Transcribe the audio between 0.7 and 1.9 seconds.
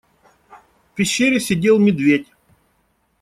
В пещере сидел